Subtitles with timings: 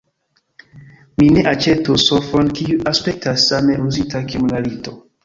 [1.19, 4.97] Mi ne aĉetus sofon kiu aspektas same uzita kiom la lito.